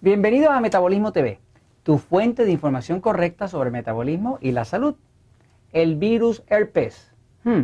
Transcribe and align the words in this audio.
Bienvenidos 0.00 0.50
a 0.50 0.60
Metabolismo 0.60 1.10
TV, 1.10 1.40
tu 1.82 1.98
fuente 1.98 2.44
de 2.44 2.52
información 2.52 3.00
correcta 3.00 3.48
sobre 3.48 3.72
metabolismo 3.72 4.38
y 4.40 4.52
la 4.52 4.64
salud. 4.64 4.94
El 5.72 5.96
virus 5.96 6.44
herpes. 6.46 7.10
Hmm, 7.42 7.62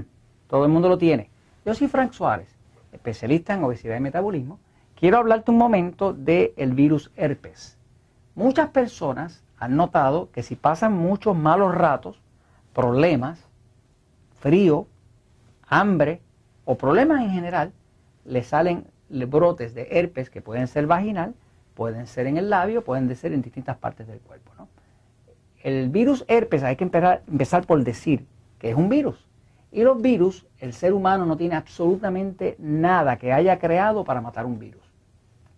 todo 0.48 0.64
el 0.64 0.72
mundo 0.72 0.88
lo 0.88 0.98
tiene. 0.98 1.30
Yo 1.64 1.74
soy 1.74 1.86
Frank 1.86 2.10
Suárez, 2.10 2.48
especialista 2.90 3.54
en 3.54 3.62
obesidad 3.62 3.96
y 3.96 4.00
metabolismo. 4.00 4.58
Quiero 4.96 5.18
hablarte 5.18 5.52
un 5.52 5.58
momento 5.58 6.12
del 6.12 6.72
virus 6.74 7.12
herpes. 7.14 7.78
Muchas 8.34 8.70
personas 8.70 9.44
han 9.56 9.76
notado 9.76 10.32
que 10.32 10.42
si 10.42 10.56
pasan 10.56 10.92
muchos 10.92 11.36
malos 11.36 11.72
ratos, 11.72 12.20
problemas, 12.72 13.48
frío, 14.40 14.88
hambre 15.68 16.20
o 16.64 16.76
problemas 16.76 17.22
en 17.22 17.30
general, 17.30 17.72
le 18.24 18.42
salen 18.42 18.88
brotes 19.08 19.72
de 19.72 19.86
herpes 19.92 20.30
que 20.30 20.42
pueden 20.42 20.66
ser 20.66 20.88
vaginal 20.88 21.36
pueden 21.74 22.06
ser 22.06 22.26
en 22.26 22.36
el 22.36 22.50
labio, 22.50 22.84
pueden 22.84 23.14
ser 23.14 23.32
en 23.32 23.42
distintas 23.42 23.76
partes 23.76 24.06
del 24.06 24.20
cuerpo. 24.20 24.52
El 25.62 25.88
virus 25.88 26.24
herpes 26.28 26.62
hay 26.62 26.76
que 26.76 26.84
empezar, 26.84 27.22
empezar 27.26 27.66
por 27.66 27.82
decir 27.82 28.26
que 28.58 28.70
es 28.70 28.76
un 28.76 28.88
virus. 28.88 29.26
Y 29.72 29.82
los 29.82 30.00
virus, 30.00 30.46
el 30.58 30.72
ser 30.72 30.92
humano 30.92 31.26
no 31.26 31.36
tiene 31.36 31.56
absolutamente 31.56 32.54
nada 32.58 33.16
que 33.16 33.32
haya 33.32 33.58
creado 33.58 34.04
para 34.04 34.20
matar 34.20 34.46
un 34.46 34.58
virus. 34.58 34.82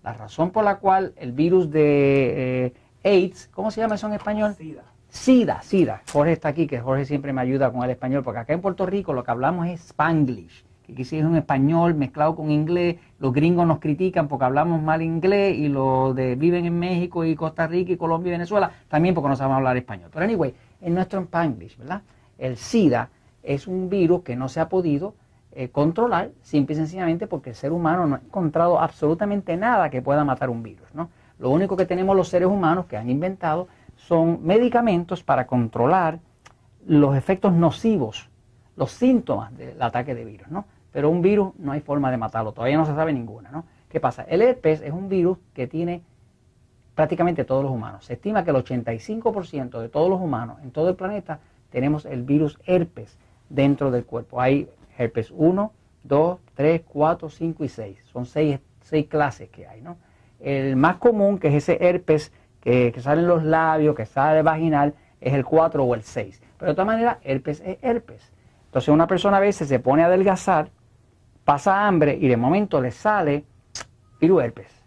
La 0.02 0.12
razón 0.12 0.52
por 0.52 0.65
la 0.65 0.79
cual 0.79 1.12
el 1.16 1.33
virus 1.33 1.70
de 1.70 2.67
eh, 2.67 2.73
AIDS, 3.05 3.51
¿cómo 3.53 3.70
se 3.70 3.80
llama 3.80 3.97
eso 3.97 4.06
en 4.06 4.14
español? 4.14 4.55
SIDA. 4.55 4.84
SIDA, 5.09 5.62
SIDA. 5.62 6.03
Jorge 6.11 6.33
está 6.33 6.48
aquí, 6.48 6.67
que 6.67 6.80
Jorge 6.80 7.05
siempre 7.05 7.33
me 7.33 7.41
ayuda 7.41 7.73
con 7.73 7.83
el 7.83 7.91
español, 7.91 8.23
porque 8.23 8.41
acá 8.41 8.53
en 8.53 8.61
Puerto 8.61 8.86
Rico 8.86 9.12
lo 9.12 9.25
que 9.25 9.30
hablamos 9.30 9.67
es 9.67 9.80
Spanglish 9.86 10.66
que 10.87 10.95
quizás 10.95 11.15
es 11.15 11.25
un 11.25 11.37
español 11.37 11.95
mezclado 11.95 12.37
con 12.37 12.51
inglés, 12.51 12.97
los 13.19 13.33
gringos 13.33 13.67
nos 13.67 13.79
critican 13.81 14.29
porque 14.29 14.45
hablamos 14.45 14.83
mal 14.83 15.03
inglés 15.03 15.56
y 15.56 15.69
los 15.69 16.15
de 16.15 16.37
viven 16.37 16.65
en 16.65 16.79
México 16.79 17.25
y 17.25 17.34
Costa 17.34 17.67
Rica 17.67 17.92
y 17.92 17.97
Colombia 17.97 18.31
y 18.31 18.33
Venezuela 18.33 18.70
también 18.89 19.14
porque 19.14 19.29
no 19.29 19.37
saben 19.37 19.57
hablar 19.57 19.77
español. 19.77 20.11
Pero 20.12 20.25
anyway, 20.25 20.55
en 20.81 20.95
nuestro 20.95 21.20
Spanglish, 21.20 21.77
¿verdad? 21.79 22.03
El 22.39 22.57
SIDA 22.57 23.09
es 23.42 23.67
un 23.67 23.89
virus 23.89 24.23
que 24.23 24.37
no 24.37 24.48
se 24.48 24.61
ha 24.61 24.69
podido 24.69 25.14
eh, 25.53 25.70
controlar 25.70 26.31
simple 26.42 26.75
y 26.75 26.77
sencillamente 26.77 27.27
porque 27.27 27.51
el 27.51 27.57
ser 27.57 27.73
humano 27.73 28.07
no 28.07 28.17
ha 28.17 28.19
encontrado 28.19 28.79
absolutamente 28.79 29.57
nada 29.57 29.89
que 29.91 30.03
pueda 30.03 30.25
matar 30.25 30.51
un 30.51 30.62
virus, 30.62 30.95
¿no? 30.95 31.09
Lo 31.39 31.51
único 31.51 31.77
que 31.77 31.87
tenemos 31.87 32.17
los 32.17 32.29
seres 32.29 32.48
humanos 32.48 32.87
que 32.87 32.97
han 32.97 33.11
inventado 33.11 33.69
son 33.97 34.41
medicamentos 34.45 35.23
para 35.23 35.47
controlar 35.47 36.20
los 36.87 37.17
efectos 37.17 37.53
nocivos, 37.53 38.29
los 38.77 38.92
síntomas 38.92 39.57
del 39.57 39.81
ataque 39.81 40.14
de 40.14 40.25
virus, 40.25 40.48
¿no? 40.48 40.67
Pero 40.97 41.11
un 41.11 41.20
virus 41.20 41.52
no 41.58 41.72
hay 41.72 41.80
forma 41.80 42.11
de 42.11 42.16
matarlo, 42.16 42.52
todavía 42.52 42.78
no 42.78 42.86
se 42.86 42.94
sabe 42.94 43.12
ninguna, 43.12 43.50
¿no? 43.50 43.66
¿Qué 43.91 44.00
pasa? 44.00 44.22
El 44.22 44.41
herpes 44.41 44.80
es 44.80 44.92
un 44.92 45.11
virus 45.11 45.36
que 45.52 45.66
tiene 45.66 46.00
prácticamente 46.94 47.44
todos 47.44 47.62
los 47.62 47.70
humanos. 47.70 48.06
Se 48.06 48.14
estima 48.14 48.44
que 48.44 48.50
el 48.50 48.56
85% 48.56 49.78
de 49.78 49.91
todos 49.91 50.08
los 50.08 50.19
humanos 50.19 50.56
en 50.62 50.70
todo 50.70 50.89
el 50.89 50.94
planeta 50.94 51.41
tenemos 51.69 52.06
el 52.06 52.22
virus 52.22 52.58
herpes 52.64 53.19
dentro 53.50 53.91
del 53.91 54.06
cuerpo. 54.06 54.41
Hay 54.41 54.70
herpes 54.97 55.30
1, 55.36 55.70
2, 56.05 56.39
3, 56.55 56.83
4, 56.89 57.28
5 57.28 57.64
y 57.64 57.69
6. 57.69 57.98
Son 58.11 58.24
6, 58.24 58.58
clases 59.06 59.50
que 59.50 59.67
hay, 59.67 59.83
¿no? 59.83 59.98
El 60.41 60.77
más 60.77 60.97
común, 60.97 61.39
que 61.39 61.48
es 61.48 61.56
ese 61.56 61.77
herpes 61.86 62.33
que, 62.62 62.91
que 62.91 63.02
sale 63.02 63.20
en 63.20 63.28
los 63.28 63.44
labios, 63.44 63.94
que 63.94 64.06
sale 64.06 64.41
vaginal, 64.41 64.94
es 65.20 65.34
el 65.34 65.44
4 65.44 65.84
o 65.84 65.94
el 65.94 66.05
6. 66.05 66.41
Pero 66.56 66.70
de 66.70 66.74
todas 66.74 66.86
maneras, 66.86 67.19
herpes 67.22 67.62
es 67.67 67.77
herpes. 67.83 68.33
Entonces 68.64 68.89
una 68.89 69.06
persona 69.06 69.36
a 69.36 69.41
veces 69.41 69.68
se 69.68 69.78
pone 69.78 70.02
a 70.02 70.07
adelgazar 70.07 70.70
pasa 71.46 71.86
hambre 71.86 72.18
y 72.20 72.27
de 72.27 72.36
momento 72.36 72.80
le 72.80 72.90
sale 72.90 73.45
virus 74.20 74.42
herpes. 74.42 74.84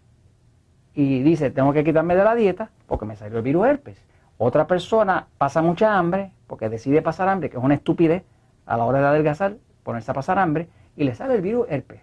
Y 0.94 1.22
dice, 1.22 1.50
tengo 1.50 1.72
que 1.72 1.82
quitarme 1.82 2.14
de 2.14 2.22
la 2.22 2.34
dieta 2.34 2.70
porque 2.86 3.06
me 3.06 3.16
salió 3.16 3.38
el 3.38 3.42
virus 3.42 3.66
herpes. 3.66 4.04
Otra 4.36 4.66
persona 4.66 5.26
pasa 5.38 5.62
mucha 5.62 5.96
hambre 5.96 6.32
porque 6.46 6.68
decide 6.68 7.00
pasar 7.00 7.30
hambre, 7.30 7.48
que 7.48 7.56
es 7.56 7.64
una 7.64 7.74
estupidez 7.74 8.24
a 8.66 8.76
la 8.76 8.84
hora 8.84 9.00
de 9.00 9.06
adelgazar, 9.06 9.56
ponerse 9.82 10.10
a 10.10 10.14
pasar 10.14 10.38
hambre, 10.38 10.68
y 10.96 11.04
le 11.04 11.14
sale 11.14 11.34
el 11.34 11.40
virus 11.40 11.66
herpes. 11.70 12.02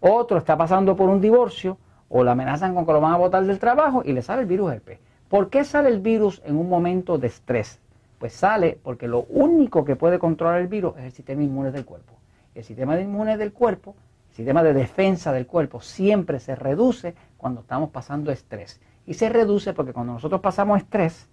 Otro 0.00 0.38
está 0.38 0.56
pasando 0.56 0.96
por 0.96 1.10
un 1.10 1.20
divorcio 1.20 1.76
o 2.08 2.24
le 2.24 2.30
amenazan 2.30 2.74
con 2.74 2.86
que 2.86 2.92
lo 2.92 3.02
van 3.02 3.12
a 3.12 3.18
botar 3.18 3.44
del 3.44 3.58
trabajo 3.58 4.00
y 4.02 4.14
le 4.14 4.22
sale 4.22 4.42
el 4.42 4.48
virus 4.48 4.72
herpes. 4.72 4.98
¿Por 5.28 5.50
qué 5.50 5.62
sale 5.62 5.90
el 5.90 6.00
virus 6.00 6.40
en 6.46 6.56
un 6.56 6.70
momento 6.70 7.18
de 7.18 7.26
estrés? 7.26 7.78
Pues 8.18 8.32
sale 8.32 8.78
porque 8.82 9.08
lo 9.08 9.26
único 9.28 9.84
que 9.84 9.94
puede 9.94 10.18
controlar 10.18 10.62
el 10.62 10.68
virus 10.68 10.96
es 10.96 11.04
el 11.04 11.12
sistema 11.12 11.42
inmune 11.42 11.70
del 11.70 11.84
cuerpo 11.84 12.14
el 12.54 12.64
sistema 12.64 12.98
inmune 13.00 13.36
del 13.36 13.52
cuerpo, 13.52 13.94
el 14.30 14.36
sistema 14.36 14.62
de 14.62 14.74
defensa 14.74 15.32
del 15.32 15.46
cuerpo, 15.46 15.80
siempre 15.80 16.40
se 16.40 16.54
reduce 16.54 17.14
cuando 17.36 17.60
estamos 17.60 17.90
pasando 17.90 18.30
estrés. 18.30 18.80
Y 19.06 19.14
se 19.14 19.28
reduce 19.28 19.72
porque 19.72 19.92
cuando 19.92 20.12
nosotros 20.12 20.40
pasamos 20.40 20.78
estrés, 20.78 21.28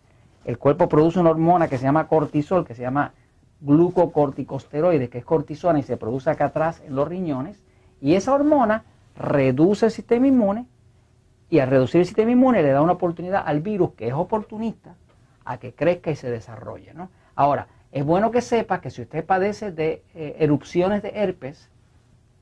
el 0.46 0.58
cuerpo 0.58 0.88
produce 0.88 1.20
una 1.20 1.30
hormona 1.30 1.68
que 1.68 1.78
se 1.78 1.84
llama 1.84 2.08
cortisol, 2.08 2.66
que 2.66 2.76
se 2.76 2.82
llama 2.82 3.14
glucocorticosteroide, 3.62 5.10
que 5.10 5.18
es 5.18 5.26
cortisona 5.26 5.80
y 5.80 5.84
se 5.84 5.98
produce 5.98 6.30
acá 6.30 6.46
atrás 6.46 6.82
en 6.86 6.96
los 6.96 7.08
riñones. 7.08 7.64
Y 8.00 8.16
esa 8.16 8.34
hormona 8.34 8.84
reduce 9.18 9.88
el 9.88 9.92
sistema 9.92 10.28
inmune 10.28 10.66
y 11.50 11.60
al 11.60 11.70
reducir 11.70 12.02
el 12.02 12.08
sistema 12.08 12.32
inmune 12.32 12.62
le 12.62 12.72
da 12.72 12.82
una 12.82 12.94
oportunidad 12.94 13.44
al 13.46 13.62
virus, 13.62 13.94
que 13.94 14.08
es 14.08 14.14
oportunista, 14.14 14.96
a 15.46 15.58
que 15.58 15.74
crezca 15.74 16.12
y 16.12 16.16
se 16.16 16.30
desarrolle. 16.30 16.94
¿no? 16.94 17.10
Ahora, 17.36 17.68
es 17.92 18.06
bueno 18.06 18.32
que 18.32 18.42
sepa 18.42 18.82
que 18.82 18.90
si 18.90 19.02
usted 19.02 19.26
padece 19.26 19.72
de 19.72 20.04
eh, 20.14 20.36
erupciones 20.40 21.02
de 21.02 21.12
herpes 21.16 21.70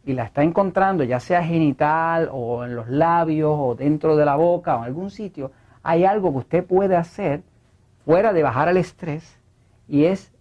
y 0.03 0.13
la 0.13 0.23
está 0.23 0.44
encontrando 0.44 1.03
ya 1.03 1.19
sea 1.19 1.44
genital 1.44 2.29
o 2.31 2.66
en 2.66 2.75
los 2.75 2.89
labios 2.89 3.56
o 3.57 3.75
dentro 3.75 4.16
de 4.16 4.25
la 4.25 4.35
boca 4.35 4.75
o 4.75 4.79
en 4.79 4.85
algún 4.85 5.11
sitio, 5.11 5.51
hay 5.83 6.06
algo 6.06 6.31
que 6.31 6.38
usted 6.39 6.66
puede 6.66 6.95
hacer 6.95 7.44
fuera 8.06 8.33
de 8.33 8.44
bajar 8.44 8.69
el 8.69 8.78
estrés 8.78 9.39
y 9.88 10.06
es 10.06 10.31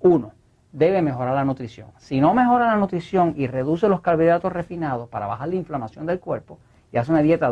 uno, 0.00 0.32
debe 0.72 1.02
mejorar 1.02 1.34
la 1.34 1.44
nutrición. 1.44 1.88
Si 1.98 2.20
no 2.20 2.34
mejora 2.34 2.66
la 2.66 2.76
nutrición 2.76 3.34
y 3.36 3.46
reduce 3.46 3.88
los 3.88 4.00
carbohidratos 4.00 4.52
refinados 4.52 5.08
para 5.08 5.26
bajar 5.26 5.48
la 5.48 5.56
inflamación 5.56 6.06
del 6.06 6.20
cuerpo 6.20 6.58
y 6.92 6.98
hace 6.98 7.10
una 7.10 7.22
dieta 7.22 7.48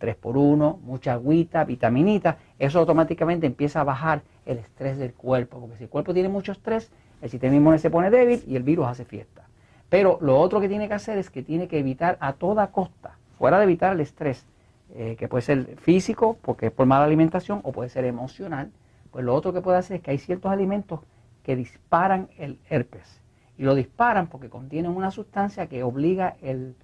2x1, 0.00 0.16
3x1, 0.20 0.80
mucha 0.80 1.12
agüita, 1.12 1.64
vitaminita, 1.64 2.38
eso 2.58 2.78
automáticamente 2.78 3.46
empieza 3.46 3.80
a 3.80 3.84
bajar 3.84 4.22
el 4.46 4.58
estrés 4.58 4.98
del 4.98 5.12
cuerpo, 5.12 5.60
porque 5.60 5.76
si 5.76 5.84
el 5.84 5.90
cuerpo 5.90 6.14
tiene 6.14 6.28
mucho 6.28 6.52
estrés, 6.52 6.90
el 7.20 7.30
sistema 7.30 7.54
inmune 7.54 7.78
se 7.78 7.90
pone 7.90 8.10
débil 8.10 8.42
y 8.46 8.56
el 8.56 8.62
virus 8.62 8.86
hace 8.86 9.04
fiesta. 9.04 9.46
Pero 9.88 10.18
lo 10.20 10.38
otro 10.38 10.60
que 10.60 10.68
tiene 10.68 10.88
que 10.88 10.94
hacer 10.94 11.18
es 11.18 11.30
que 11.30 11.42
tiene 11.42 11.68
que 11.68 11.78
evitar 11.78 12.16
a 12.20 12.34
toda 12.34 12.68
costa, 12.68 13.18
fuera 13.38 13.58
de 13.58 13.64
evitar 13.64 13.92
el 13.92 14.00
estrés, 14.00 14.46
eh, 14.94 15.16
que 15.18 15.28
puede 15.28 15.42
ser 15.42 15.76
físico, 15.76 16.38
porque 16.42 16.66
es 16.66 16.72
por 16.72 16.86
mala 16.86 17.04
alimentación, 17.04 17.60
o 17.62 17.72
puede 17.72 17.90
ser 17.90 18.04
emocional, 18.04 18.70
pues 19.10 19.24
lo 19.24 19.34
otro 19.34 19.52
que 19.52 19.60
puede 19.60 19.78
hacer 19.78 19.96
es 19.96 20.02
que 20.02 20.12
hay 20.12 20.18
ciertos 20.18 20.50
alimentos 20.50 21.00
que 21.42 21.56
disparan 21.56 22.28
el 22.38 22.58
herpes. 22.68 23.20
Y 23.58 23.64
lo 23.64 23.74
disparan 23.74 24.28
porque 24.28 24.48
contienen 24.48 24.92
una 24.92 25.10
sustancia 25.10 25.66
que 25.66 25.82
obliga 25.82 26.36
el 26.40 26.76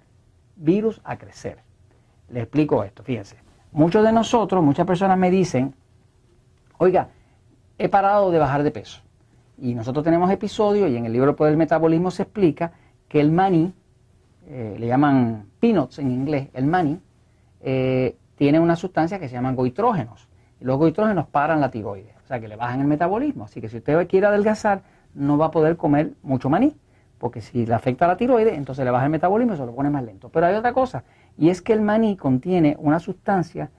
virus 0.55 1.01
a 1.03 1.17
crecer. 1.17 1.59
Le 2.29 2.41
explico 2.41 2.83
esto, 2.83 3.03
fíjense. 3.03 3.37
Muchos 3.71 4.03
de 4.03 4.11
nosotros, 4.11 4.63
muchas 4.63 4.85
personas 4.85 5.17
me 5.17 5.29
dicen, 5.29 5.73
oiga, 6.77 7.09
he 7.77 7.89
parado 7.89 8.31
de 8.31 8.39
bajar 8.39 8.63
de 8.63 8.71
peso. 8.71 9.01
Y 9.57 9.73
nosotros 9.73 10.03
tenemos 10.03 10.29
episodios, 10.31 10.89
y 10.89 10.97
en 10.97 11.05
el 11.05 11.13
libro 11.13 11.35
Poder 11.35 11.51
del 11.51 11.57
Metabolismo 11.57 12.11
se 12.11 12.23
explica 12.23 12.71
que 13.07 13.19
el 13.19 13.31
maní, 13.31 13.73
eh, 14.47 14.75
le 14.79 14.87
llaman 14.87 15.47
peanuts 15.59 15.99
en 15.99 16.11
inglés, 16.11 16.49
el 16.53 16.65
maní, 16.65 16.99
eh, 17.61 18.15
tiene 18.35 18.59
una 18.59 18.75
sustancia 18.75 19.19
que 19.19 19.27
se 19.27 19.35
llaman 19.35 19.55
goitrógenos. 19.55 20.27
Y 20.59 20.65
los 20.65 20.77
goitrógenos 20.77 21.27
paran 21.27 21.59
la 21.59 21.69
tiroides, 21.71 22.15
o 22.23 22.27
sea 22.27 22.39
que 22.39 22.47
le 22.47 22.55
bajan 22.55 22.81
el 22.81 22.87
metabolismo. 22.87 23.45
Así 23.45 23.61
que 23.61 23.69
si 23.69 23.77
usted 23.77 24.07
quiere 24.07 24.27
adelgazar, 24.27 24.83
no 25.13 25.37
va 25.37 25.47
a 25.47 25.51
poder 25.51 25.77
comer 25.77 26.13
mucho 26.21 26.49
maní, 26.49 26.75
porque 27.17 27.41
si 27.41 27.65
le 27.65 27.73
afecta 27.73 28.05
a 28.05 28.09
la 28.09 28.17
tiroides, 28.17 28.53
entonces 28.53 28.85
le 28.85 28.91
baja 28.91 29.05
el 29.05 29.11
metabolismo 29.11 29.53
y 29.53 29.57
se 29.57 29.65
lo 29.65 29.73
pone 29.73 29.89
más 29.89 30.03
lento. 30.03 30.29
Pero 30.29 30.45
hay 30.45 30.55
otra 30.55 30.73
cosa, 30.73 31.03
y 31.37 31.49
es 31.49 31.61
que 31.61 31.73
el 31.73 31.81
maní 31.81 32.17
contiene 32.17 32.75
una 32.79 32.99
sustancia, 32.99 33.69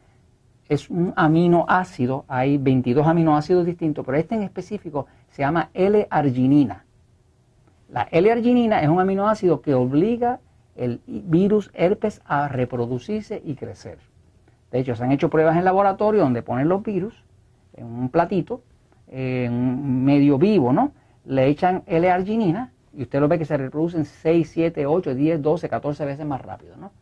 es 0.68 0.90
un 0.90 1.12
aminoácido, 1.16 2.24
hay 2.28 2.58
22 2.58 3.06
aminoácidos 3.06 3.66
distintos, 3.66 4.04
pero 4.04 4.18
este 4.18 4.34
en 4.34 4.42
específico 4.42 5.06
se 5.30 5.42
llama 5.42 5.70
L-arginina. 5.74 6.84
La 7.88 8.02
L-arginina 8.10 8.82
es 8.82 8.88
un 8.88 9.00
aminoácido 9.00 9.62
que 9.62 9.74
obliga 9.74 10.40
el 10.76 11.00
virus 11.06 11.70
herpes 11.74 12.20
a 12.26 12.48
reproducirse 12.48 13.42
y 13.44 13.54
crecer. 13.54 13.98
De 14.70 14.78
hecho, 14.78 14.94
se 14.94 15.02
han 15.02 15.12
hecho 15.12 15.30
pruebas 15.30 15.56
en 15.56 15.64
laboratorio 15.64 16.20
donde 16.20 16.42
ponen 16.42 16.68
los 16.68 16.82
virus 16.82 17.24
en 17.74 17.86
un 17.86 18.08
platito, 18.10 18.62
en 19.08 19.52
un 19.52 20.04
medio 20.04 20.38
vivo, 20.38 20.72
¿no? 20.72 20.92
Le 21.24 21.46
echan 21.46 21.82
L-arginina 21.86 22.72
y 22.94 23.02
usted 23.02 23.20
lo 23.20 23.28
ve 23.28 23.38
que 23.38 23.46
se 23.46 23.56
reproducen 23.56 24.04
6, 24.04 24.50
7, 24.50 24.86
8, 24.86 25.14
10, 25.14 25.42
12, 25.42 25.68
14 25.68 26.04
veces 26.04 26.26
más 26.26 26.42
rápido, 26.42 26.76
¿no? 26.76 26.92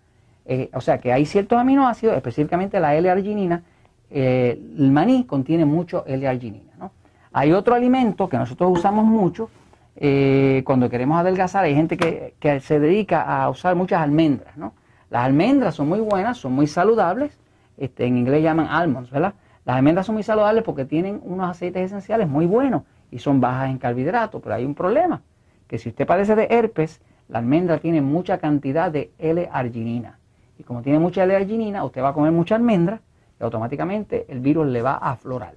Eh, 0.48 0.70
o 0.72 0.81
sea 0.81 0.98
que 0.98 1.12
hay 1.12 1.26
ciertos 1.26 1.58
aminoácidos, 1.58 2.16
específicamente 2.16 2.78
la 2.78 2.94
L-arginina, 2.94 3.64
eh, 4.10 4.60
el 4.78 4.93
maní 4.93 5.25
contiene 5.25 5.64
mucho 5.64 6.04
L-arginina. 6.06 6.72
¿no? 6.78 6.93
Hay 7.32 7.52
otro 7.52 7.75
alimento 7.75 8.28
que 8.28 8.38
nosotros 8.38 8.78
usamos 8.78 9.04
mucho 9.04 9.50
eh, 9.96 10.62
cuando 10.64 10.88
queremos 10.88 11.19
adelgazar, 11.19 11.64
hay 11.64 11.75
gente 11.75 11.96
que, 11.96 12.60
se 12.60 12.78
dedica 12.78 13.22
a 13.22 13.50
usar 13.50 13.75
muchas 13.75 14.00
almendras. 14.00 14.56
¿no? 14.56 14.75
Las 15.10 15.25
almendras 15.25 15.75
son 15.75 15.88
muy 15.88 16.00
buenas, 16.00 16.38
son 16.38 16.52
muy 16.52 16.69
saludables, 16.69 17.37
este, 17.76 18.06
en 18.06 18.16
inglés 18.16 18.42
llaman 18.42 18.69
almonds, 18.69 19.10
¿verdad? 19.10 19.34
Las 19.64 19.76
almendras 19.76 20.06
son 20.06 20.14
muy 20.14 20.22
saludables 20.22 20.62
porque 20.62 20.84
tienen 20.84 21.20
unos 21.25 21.50
aceites 21.50 21.82
esenciales 21.82 22.28
muy 22.28 22.46
buenos 22.46 22.82
y 23.10 23.19
son 23.19 23.40
bajas 23.40 23.69
en 23.69 23.78
carbohidratos, 23.78 24.40
pero 24.40 24.54
hay 24.54 24.64
un 24.64 24.75
problema, 24.75 25.22
que 25.66 25.78
si 25.78 25.88
usted 25.88 26.06
padece 26.06 26.37
de 26.37 26.46
herpes, 26.50 27.00
la 27.28 27.40
almendra 27.40 27.78
tiene 27.78 28.00
mucha 28.00 28.38
cantidad 28.38 28.92
de 28.92 29.10
L-arginina. 29.19 30.19
Y 30.58 30.62
como 30.62 30.82
tiene 30.82 30.98
mucha 30.98 31.24
L-arginina, 31.24 31.84
usted 31.84 32.02
va 32.02 32.08
a 32.08 32.12
comer 32.12 32.32
mucha 32.32 32.54
almendra 32.54 33.00
y 33.38 33.44
automáticamente 33.44 34.26
el 34.28 34.40
virus 34.40 34.66
le 34.66 34.82
va 34.82 34.92
a 34.92 35.12
aflorar. 35.12 35.54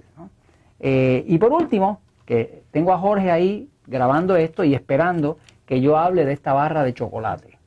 Eh, 0.78 1.24
y 1.26 1.38
por 1.38 1.52
último, 1.52 2.00
que 2.24 2.62
tengo 2.70 2.92
a 2.92 2.98
Jorge 2.98 3.30
ahí 3.30 3.68
grabando 3.86 4.36
esto 4.36 4.64
y 4.64 4.74
esperando 4.74 5.38
que 5.66 5.80
yo 5.80 5.98
hable 5.98 6.24
de 6.24 6.32
esta 6.32 6.52
barra 6.52 6.82
de 6.82 6.94
chocolate. 6.94 7.58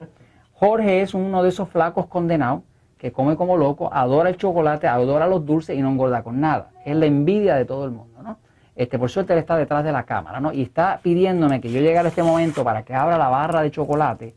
Jorge 0.54 1.02
es 1.02 1.14
uno 1.14 1.44
de 1.44 1.50
esos 1.50 1.70
flacos 1.70 2.08
condenados 2.08 2.62
que 2.98 3.12
come 3.12 3.36
como 3.36 3.58
loco, 3.58 3.90
adora 3.92 4.30
el 4.30 4.38
chocolate, 4.38 4.88
adora 4.88 5.28
los 5.28 5.46
dulces 5.46 5.78
y 5.78 5.82
no 5.82 5.90
engorda 5.90 6.24
con 6.24 6.40
nada. 6.40 6.70
Es 6.86 6.96
la 6.96 7.06
envidia 7.06 7.56
de 7.56 7.66
todo 7.66 7.84
el 7.84 7.92
mundo, 7.92 8.24
¿no? 8.24 8.38
Este, 8.76 8.98
por 8.98 9.10
suerte 9.10 9.34
él 9.34 9.40
está 9.40 9.58
detrás 9.58 9.84
de 9.84 9.92
la 9.92 10.04
cámara, 10.04 10.40
¿no? 10.40 10.54
Y 10.54 10.62
está 10.62 11.00
pidiéndome 11.04 11.60
que 11.60 11.70
yo 11.70 11.82
llegue 11.82 11.98
a 11.98 12.08
este 12.08 12.24
momento 12.24 12.64
para 12.64 12.84
que 12.84 12.96
abra 12.96 13.18
la 13.18 13.28
barra 13.28 13.62
de 13.62 13.72
chocolate, 13.72 14.34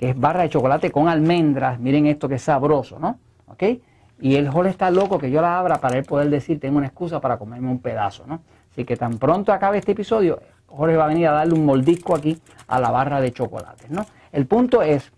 que 0.00 0.08
es 0.08 0.18
barra 0.18 0.44
de 0.44 0.48
chocolate 0.48 0.90
con 0.90 1.08
almendras. 1.08 1.78
Miren 1.78 2.06
esto 2.06 2.26
que 2.26 2.36
es 2.36 2.42
sabroso, 2.42 2.98
¿no? 2.98 3.18
¿Ok? 3.48 3.64
Y 4.18 4.36
el 4.36 4.48
Jorge 4.48 4.70
está 4.70 4.90
loco 4.90 5.18
que 5.18 5.30
yo 5.30 5.42
la 5.42 5.58
abra 5.58 5.78
para 5.78 5.98
él 5.98 6.06
poder 6.06 6.30
decir, 6.30 6.58
tengo 6.58 6.78
una 6.78 6.86
excusa 6.86 7.20
para 7.20 7.36
comerme 7.36 7.68
un 7.68 7.80
pedazo, 7.80 8.24
¿no? 8.26 8.40
Así 8.72 8.86
que 8.86 8.96
tan 8.96 9.18
pronto 9.18 9.52
acabe 9.52 9.76
este 9.76 9.92
episodio, 9.92 10.40
Jorge 10.68 10.96
va 10.96 11.04
a 11.04 11.08
venir 11.08 11.26
a 11.26 11.32
darle 11.32 11.52
un 11.52 11.66
moldisco 11.66 12.16
aquí 12.16 12.40
a 12.66 12.80
la 12.80 12.90
barra 12.90 13.20
de 13.20 13.30
chocolate, 13.30 13.88
¿no? 13.90 14.06
El 14.32 14.46
punto 14.46 14.80
es 14.80 15.12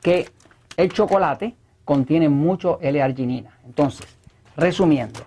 que 0.00 0.30
el 0.78 0.90
chocolate 0.90 1.54
contiene 1.84 2.30
mucho 2.30 2.78
L-arginina. 2.80 3.58
Entonces, 3.66 4.06
resumiendo, 4.56 5.20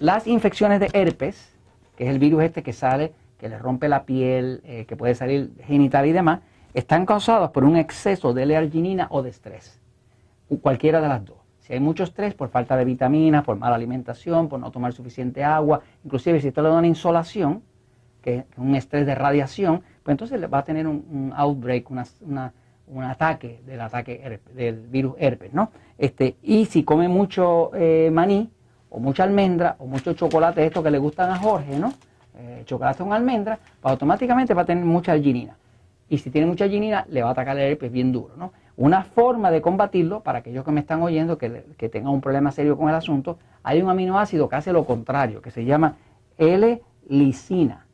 las 0.00 0.26
infecciones 0.26 0.80
de 0.80 0.90
herpes, 0.92 1.50
que 1.96 2.04
es 2.04 2.10
el 2.10 2.18
virus 2.18 2.42
este 2.42 2.62
que 2.62 2.74
sale, 2.74 3.14
que 3.38 3.48
le 3.48 3.58
rompe 3.58 3.88
la 3.88 4.04
piel, 4.04 4.60
eh, 4.64 4.84
que 4.86 4.96
puede 4.96 5.14
salir 5.14 5.52
genital 5.66 6.04
y 6.04 6.12
demás, 6.12 6.40
están 6.76 7.06
causadas 7.06 7.50
por 7.52 7.64
un 7.64 7.78
exceso 7.78 8.34
de 8.34 8.42
L-arginina 8.42 9.06
o 9.10 9.22
de 9.22 9.30
estrés. 9.30 9.80
Cualquiera 10.60 11.00
de 11.00 11.08
las 11.08 11.24
dos. 11.24 11.38
Si 11.60 11.72
hay 11.72 11.80
mucho 11.80 12.04
estrés 12.04 12.34
por 12.34 12.50
falta 12.50 12.76
de 12.76 12.84
vitaminas, 12.84 13.44
por 13.44 13.56
mala 13.56 13.76
alimentación, 13.76 14.50
por 14.50 14.60
no 14.60 14.70
tomar 14.70 14.92
suficiente 14.92 15.42
agua, 15.42 15.80
inclusive 16.04 16.38
si 16.38 16.48
usted 16.48 16.62
le 16.62 16.68
da 16.68 16.76
una 16.76 16.86
insolación, 16.86 17.62
que 18.20 18.40
es 18.40 18.44
un 18.58 18.74
estrés 18.74 19.06
de 19.06 19.14
radiación, 19.14 19.82
pues 20.02 20.12
entonces 20.12 20.38
va 20.52 20.58
a 20.58 20.64
tener 20.64 20.86
un, 20.86 21.32
outbreak, 21.34 21.90
un 21.90 23.02
ataque 23.02 23.62
del 23.64 23.80
ataque 23.80 24.40
del 24.54 24.86
virus 24.86 25.14
herpes, 25.18 25.54
¿no? 25.54 25.70
Este, 25.96 26.36
y 26.42 26.66
si 26.66 26.84
come 26.84 27.08
mucho 27.08 27.70
eh, 27.74 28.10
maní, 28.12 28.50
o 28.90 29.00
mucha 29.00 29.24
almendra 29.24 29.76
o 29.78 29.86
mucho 29.86 30.12
chocolate, 30.12 30.66
esto 30.66 30.82
que 30.82 30.90
le 30.90 30.98
gustan 30.98 31.30
a 31.30 31.38
Jorge, 31.38 31.78
¿no? 31.78 31.94
Eh, 32.38 32.64
chocolate 32.66 33.02
con 33.02 33.14
almendra, 33.14 33.58
pues 33.80 33.92
automáticamente 33.92 34.52
va 34.52 34.60
a 34.60 34.66
tener 34.66 34.84
mucha 34.84 35.12
arginina. 35.12 35.56
Y 36.08 36.18
si 36.18 36.30
tiene 36.30 36.46
mucha 36.46 36.64
arginina, 36.64 37.04
le 37.08 37.22
va 37.22 37.28
a 37.28 37.32
atacar 37.32 37.56
el 37.58 37.72
herpes 37.72 37.90
bien 37.90 38.12
duro, 38.12 38.34
¿no? 38.36 38.52
Una 38.76 39.02
forma 39.02 39.50
de 39.50 39.60
combatirlo, 39.60 40.20
para 40.20 40.40
aquellos 40.40 40.64
que 40.64 40.70
me 40.70 40.80
están 40.80 41.02
oyendo, 41.02 41.38
que, 41.38 41.64
que 41.76 41.88
tengan 41.88 42.12
un 42.12 42.20
problema 42.20 42.52
serio 42.52 42.76
con 42.76 42.88
el 42.88 42.94
asunto, 42.94 43.38
hay 43.62 43.80
un 43.82 43.88
aminoácido 43.88 44.48
que 44.48 44.56
hace 44.56 44.72
lo 44.72 44.84
contrario, 44.84 45.40
que 45.40 45.50
se 45.50 45.64
llama 45.64 45.96
L-lisina. 46.38 47.86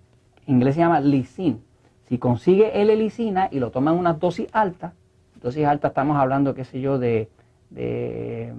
En 0.47 0.57
inglés 0.57 0.75
se 0.75 0.81
llama 0.81 1.01
lisin. 1.01 1.63
Si 2.09 2.19
consigue 2.19 2.83
L-lisina 2.83 3.49
y 3.51 3.61
lo 3.61 3.71
toma 3.71 3.93
en 3.93 3.99
una 3.99 4.15
dosis 4.15 4.49
alta, 4.53 4.93
dosis 5.41 5.65
alta 5.65 5.89
estamos 5.89 6.17
hablando, 6.17 6.55
qué 6.55 6.65
sé 6.65 6.81
yo, 6.81 6.99
de, 6.99 7.29
de 7.71 8.53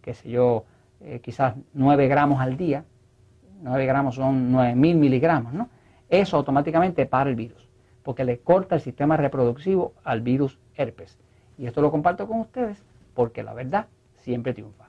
qué 0.00 0.14
sé 0.14 0.30
yo, 0.30 0.64
eh, 1.00 1.20
quizás 1.22 1.54
9 1.74 2.08
gramos 2.08 2.40
al 2.40 2.56
día, 2.56 2.84
9 3.62 3.86
gramos 3.86 4.14
son 4.14 4.52
9000 4.52 4.96
miligramos, 4.96 5.52
¿no? 5.52 5.68
Eso 6.08 6.36
automáticamente 6.36 7.06
para 7.06 7.30
el 7.30 7.36
virus, 7.36 7.63
porque 8.04 8.24
le 8.24 8.38
corta 8.38 8.76
el 8.76 8.82
sistema 8.82 9.16
reproductivo 9.16 9.94
al 10.04 10.20
virus 10.20 10.60
herpes. 10.76 11.18
Y 11.58 11.66
esto 11.66 11.82
lo 11.82 11.90
comparto 11.90 12.28
con 12.28 12.38
ustedes 12.38 12.84
porque 13.14 13.42
la 13.42 13.54
verdad 13.54 13.88
siempre 14.18 14.52
triunfa. 14.54 14.83